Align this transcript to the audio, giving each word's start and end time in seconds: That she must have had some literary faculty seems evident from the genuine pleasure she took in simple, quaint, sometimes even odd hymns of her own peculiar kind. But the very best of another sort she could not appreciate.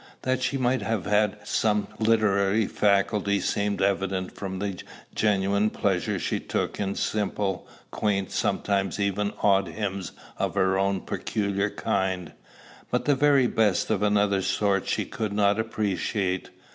That 0.23 0.41
she 0.41 0.57
must 0.57 0.81
have 0.81 1.05
had 1.05 1.37
some 1.43 1.87
literary 1.99 2.65
faculty 2.65 3.39
seems 3.39 3.83
evident 3.83 4.33
from 4.35 4.57
the 4.57 4.81
genuine 5.13 5.69
pleasure 5.69 6.17
she 6.17 6.39
took 6.39 6.79
in 6.79 6.95
simple, 6.95 7.67
quaint, 7.91 8.31
sometimes 8.31 8.99
even 8.99 9.31
odd 9.43 9.67
hymns 9.67 10.13
of 10.39 10.55
her 10.55 10.75
own 10.79 11.01
peculiar 11.01 11.69
kind. 11.69 12.31
But 12.89 13.05
the 13.05 13.13
very 13.13 13.45
best 13.45 13.91
of 13.91 14.01
another 14.01 14.41
sort 14.41 14.87
she 14.87 15.05
could 15.05 15.33
not 15.33 15.59
appreciate. 15.59 16.49